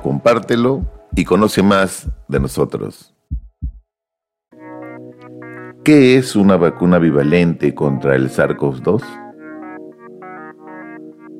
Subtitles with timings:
[0.00, 3.14] compártelo y conoce más de nosotros.
[5.84, 9.02] ¿Qué es una vacuna bivalente contra el SARS-CoV-2?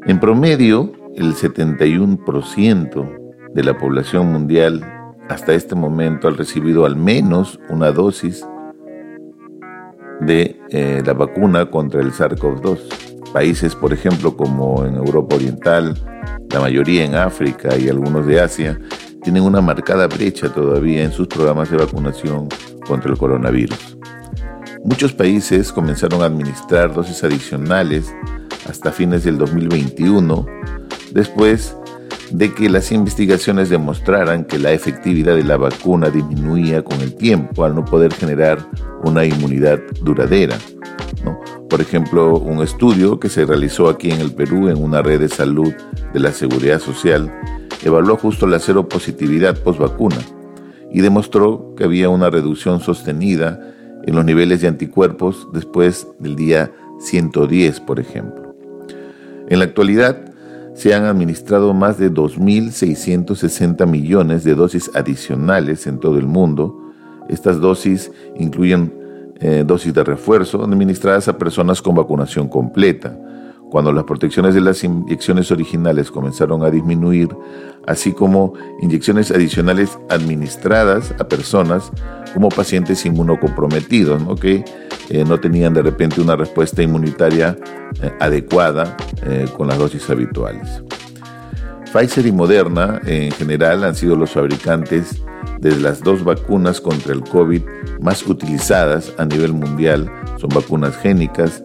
[0.06, 3.18] En promedio, el 71%
[3.52, 4.82] de la población mundial
[5.28, 8.46] hasta este momento ha recibido al menos una dosis
[10.20, 13.09] de eh, la vacuna contra el SARS-CoV-2.
[13.32, 15.96] Países, por ejemplo, como en Europa Oriental,
[16.50, 18.80] la mayoría en África y algunos de Asia,
[19.22, 22.48] tienen una marcada brecha todavía en sus programas de vacunación
[22.86, 23.96] contra el coronavirus.
[24.84, 28.12] Muchos países comenzaron a administrar dosis adicionales
[28.68, 30.46] hasta fines del 2021,
[31.12, 31.76] después
[32.32, 37.64] de que las investigaciones demostraran que la efectividad de la vacuna disminuía con el tiempo
[37.64, 38.58] al no poder generar
[39.04, 40.56] una inmunidad duradera.
[41.70, 45.28] Por ejemplo, un estudio que se realizó aquí en el Perú en una red de
[45.28, 45.72] salud
[46.12, 47.32] de la Seguridad Social
[47.84, 50.18] evaluó justo la seropositividad post-vacuna
[50.90, 53.72] y demostró que había una reducción sostenida
[54.04, 58.56] en los niveles de anticuerpos después del día 110, por ejemplo.
[59.48, 60.24] En la actualidad,
[60.74, 66.76] se han administrado más de 2.660 millones de dosis adicionales en todo el mundo.
[67.28, 68.92] Estas dosis incluyen
[69.40, 73.16] eh, dosis de refuerzo administradas a personas con vacunación completa,
[73.70, 77.28] cuando las protecciones de las inyecciones originales comenzaron a disminuir,
[77.86, 81.90] así como inyecciones adicionales administradas a personas
[82.34, 84.34] como pacientes inmunocomprometidos, ¿no?
[84.34, 84.64] que
[85.08, 87.56] eh, no tenían de repente una respuesta inmunitaria
[88.02, 88.96] eh, adecuada
[89.56, 90.82] con las dosis habituales.
[91.92, 95.22] Pfizer y Moderna en general han sido los fabricantes
[95.60, 97.62] de las dos vacunas contra el COVID
[98.00, 100.10] más utilizadas a nivel mundial.
[100.38, 101.64] Son vacunas génicas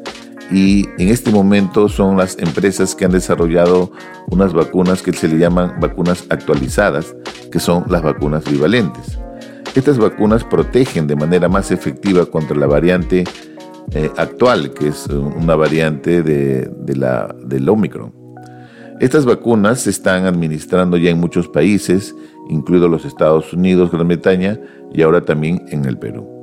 [0.52, 3.92] y en este momento son las empresas que han desarrollado
[4.28, 7.16] unas vacunas que se le llaman vacunas actualizadas,
[7.52, 9.20] que son las vacunas bivalentes.
[9.76, 13.26] Estas vacunas protegen de manera más efectiva contra la variante
[13.92, 18.25] eh, actual, que es una variante de, la, del Omicron.
[19.00, 22.16] Estas vacunas se están administrando ya en muchos países,
[22.50, 24.60] incluidos los Estados Unidos, Gran Bretaña
[24.94, 26.36] y ahora también en el Perú.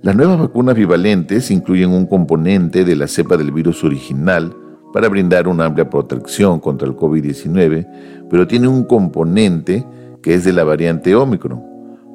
[0.00, 4.54] Las nuevas vacunas bivalentes incluyen un componente de la cepa del virus original
[4.94, 9.84] para brindar una amplia protección contra el COVID-19, pero tiene un componente
[10.22, 11.62] que es de la variante Omicron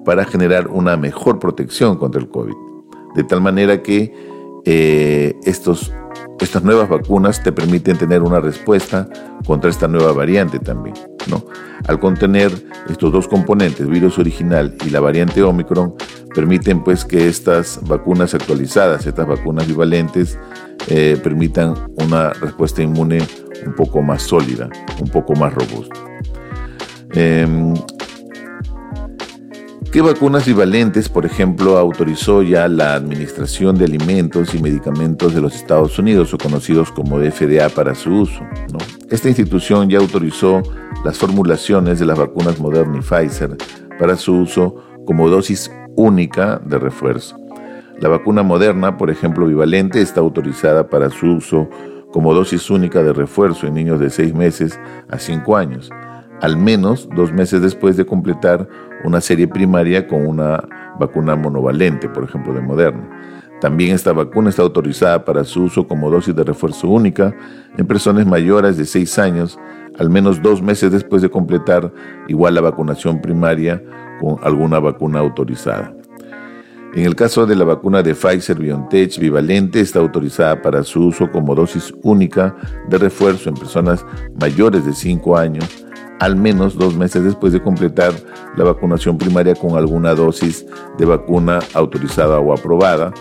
[0.04, 2.56] para generar una mejor protección contra el COVID.
[3.16, 4.14] De tal manera que
[4.66, 5.94] eh, estos,
[6.40, 9.08] estas nuevas vacunas te permiten tener una respuesta
[9.46, 10.96] contra esta nueva variante también.
[11.28, 11.46] ¿no?
[11.88, 12.52] Al contener
[12.90, 15.96] estos dos componentes, virus original y la variante Omicron,
[16.34, 20.38] permiten pues que estas vacunas actualizadas, estas vacunas bivalentes,
[20.88, 23.20] eh, permitan una respuesta inmune
[23.66, 24.70] un poco más sólida,
[25.02, 25.96] un poco más robusta.
[27.14, 27.74] Em,
[30.00, 35.54] ¿Qué vacunas bivalentes, por ejemplo, autorizó ya la Administración de Alimentos y Medicamentos de los
[35.54, 38.40] Estados Unidos, o conocidos como FDA, para su uso?
[39.10, 40.64] Esta institución ya autorizó
[41.04, 43.58] las formulaciones de las vacunas Moderna y Pfizer
[44.00, 47.38] para su uso como dosis única de refuerzo.
[48.00, 51.70] La vacuna moderna, por ejemplo, bivalente, está autorizada para su uso
[52.14, 54.80] como dosis única de refuerzo en niños de 6 meses
[55.10, 55.90] a 5 años,
[56.42, 58.68] al menos dos meses después de completar
[59.04, 60.64] una serie primaria con una
[61.00, 63.10] vacuna monovalente, por ejemplo, de Moderna.
[63.62, 67.36] También esta vacuna está autorizada para su uso como dosis de refuerzo única
[67.78, 69.60] en personas mayores de 6 años,
[69.98, 71.92] al menos dos meses después de completar
[72.30, 73.84] igual la vacunación primaria
[74.22, 75.94] con alguna vacuna autorizada.
[76.96, 81.30] En el caso de la vacuna de Pfizer BioNTech bivalente está autorizada para su uso
[81.30, 82.56] como dosis única
[82.88, 84.04] de refuerzo en personas
[84.40, 85.86] mayores de 5 años,
[86.20, 88.14] al menos dos meses después de completar
[88.56, 90.66] la vacunación primaria con alguna dosis
[90.98, 93.14] de vacuna autorizada o aprobada,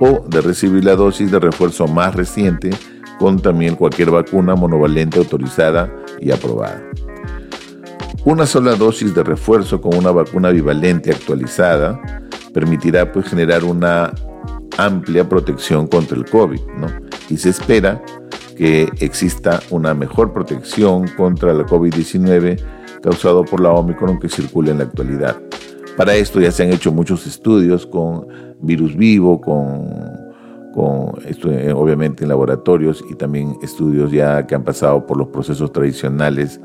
[0.00, 2.70] o de recibir la dosis de refuerzo más reciente
[3.18, 6.82] con también cualquier vacuna monovalente autorizada y aprobada.
[8.24, 12.00] Una sola dosis de refuerzo con una vacuna bivalente actualizada
[12.52, 14.12] permitirá pues, generar una
[14.76, 16.86] amplia protección contra el COVID, ¿no?
[17.28, 18.02] Y se espera
[18.60, 22.60] que exista una mejor protección contra la COVID-19
[23.02, 25.40] causado por la Omicron que circula en la actualidad.
[25.96, 28.26] Para esto ya se han hecho muchos estudios con
[28.60, 29.88] virus vivo, con,
[30.74, 35.28] con esto, eh, obviamente en laboratorios y también estudios ya que han pasado por los
[35.28, 36.60] procesos tradicionales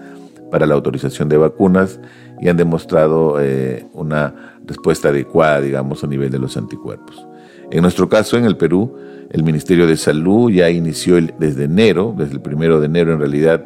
[0.51, 2.01] para la autorización de vacunas
[2.41, 7.25] y han demostrado eh, una respuesta adecuada, digamos, a nivel de los anticuerpos.
[7.71, 8.95] En nuestro caso, en el Perú,
[9.31, 13.65] el Ministerio de Salud ya inició desde enero, desde el primero de enero en realidad,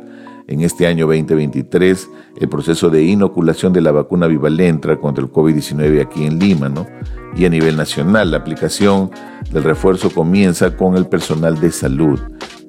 [0.49, 2.09] en este año 2023
[2.41, 6.87] el proceso de inoculación de la vacuna Vivalentra contra el COVID-19 aquí en Lima, ¿no?
[7.35, 9.11] Y a nivel nacional, la aplicación
[9.51, 12.19] del refuerzo comienza con el personal de salud,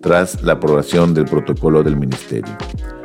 [0.03, 2.55] tras la aprobación del protocolo del Ministerio.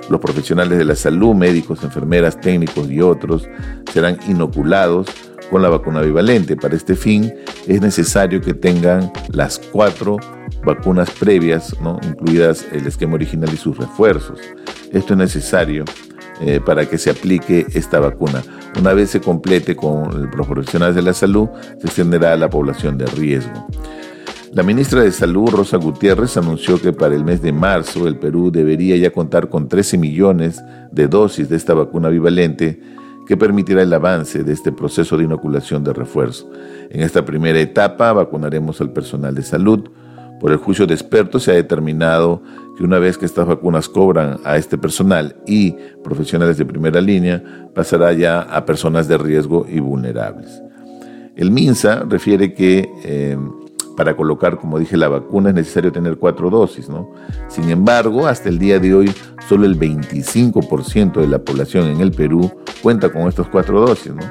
[0.09, 3.47] Los profesionales de la salud, médicos, enfermeras, técnicos y otros
[3.91, 5.07] serán inoculados
[5.49, 6.55] con la vacuna bivalente.
[6.55, 7.33] Para este fin
[7.67, 10.17] es necesario que tengan las cuatro
[10.63, 11.99] vacunas previas, ¿no?
[12.03, 14.39] incluidas el esquema original y sus refuerzos.
[14.91, 15.85] Esto es necesario
[16.41, 18.43] eh, para que se aplique esta vacuna.
[18.79, 21.47] Una vez se complete con los profesionales de la salud,
[21.79, 23.67] se extenderá a la población de riesgo.
[24.55, 28.51] La ministra de Salud, Rosa Gutiérrez, anunció que para el mes de marzo el Perú
[28.51, 32.79] debería ya contar con 13 millones de dosis de esta vacuna bivalente
[33.25, 36.49] que permitirá el avance de este proceso de inoculación de refuerzo.
[36.89, 39.89] En esta primera etapa vacunaremos al personal de salud.
[40.39, 42.41] Por el juicio de expertos se ha determinado
[42.77, 45.71] que una vez que estas vacunas cobran a este personal y
[46.03, 50.61] profesionales de primera línea, pasará ya a personas de riesgo y vulnerables.
[51.35, 53.37] El MINSA refiere que eh,
[53.95, 57.11] para colocar, como dije, la vacuna es necesario tener cuatro dosis, ¿no?
[57.47, 59.11] Sin embargo, hasta el día de hoy,
[59.47, 62.51] solo el 25% de la población en el Perú
[62.81, 64.23] cuenta con estas cuatro dosis, ¿no?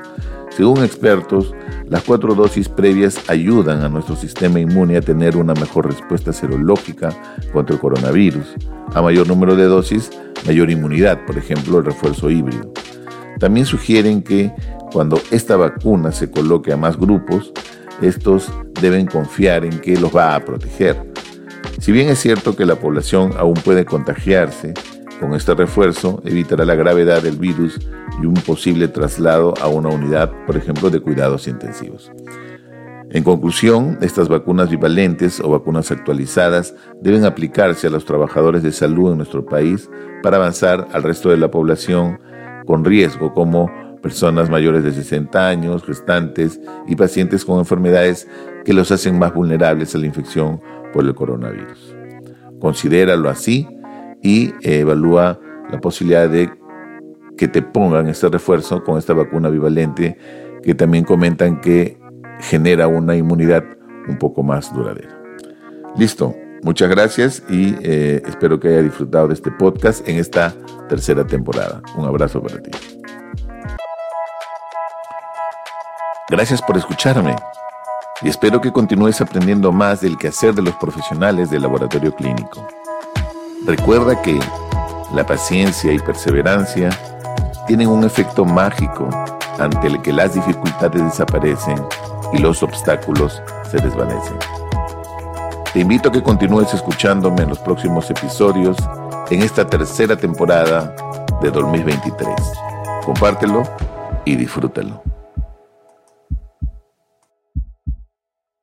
[0.51, 1.53] Según expertos,
[1.89, 7.11] las cuatro dosis previas ayudan a nuestro sistema inmune a tener una mejor respuesta serológica
[7.53, 8.55] contra el coronavirus.
[8.95, 10.11] A mayor número de dosis,
[10.47, 12.73] mayor inmunidad, por ejemplo, el refuerzo híbrido.
[13.41, 14.53] También sugieren que
[14.93, 17.53] cuando esta vacuna se coloque a más grupos,
[18.01, 18.53] estos
[18.85, 21.11] deben confiar en que los va a proteger.
[21.81, 24.75] Si bien es cierto que la población aún puede contagiarse,
[25.21, 27.81] con este refuerzo evitará la gravedad del virus
[28.21, 32.13] y un posible traslado a una unidad, por ejemplo, de cuidados intensivos.
[33.11, 39.13] En conclusión, estas vacunas bivalentes o vacunas actualizadas deben aplicarse a los trabajadores de salud
[39.13, 39.89] en nuestro país
[40.23, 42.19] para avanzar al resto de la población
[42.67, 43.71] con riesgo como
[44.05, 48.29] personas mayores de 60 años, gestantes y pacientes con enfermedades
[48.63, 50.61] que los hacen más vulnerables a la infección
[50.93, 51.97] por el coronavirus.
[52.61, 53.67] Considéralo así
[54.23, 55.41] y evalúa
[55.71, 56.53] la posibilidad de
[57.39, 60.19] que te pongan este refuerzo con esta vacuna bivalente
[60.63, 61.99] que también comentan que
[62.41, 63.65] genera una inmunidad
[64.07, 65.19] un poco más duradera.
[65.97, 70.53] Listo, muchas gracias y eh, espero que haya disfrutado de este podcast en esta
[70.91, 71.81] tercera temporada.
[71.97, 72.71] Un abrazo para ti.
[76.31, 77.37] Gracias por escucharme
[78.23, 82.67] y espero que continúes aprendiendo más del quehacer de los profesionales del laboratorio clínico.
[83.67, 84.41] Recuerda que
[85.13, 86.89] la paciencia y perseverancia
[87.67, 89.07] tienen un efecto mágico
[89.59, 91.85] ante el que las dificultades desaparecen
[92.33, 94.39] y los obstáculos se desvanecen.
[95.75, 98.79] Te invito a que continúes escuchándome en los próximos episodios
[99.29, 100.95] en esta tercera temporada
[101.43, 102.35] de 2023.
[103.05, 103.63] Compártelo
[104.25, 105.14] y disfrútalo.